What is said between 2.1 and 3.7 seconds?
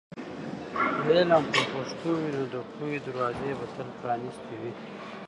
وي، نو د پوهې دروازې به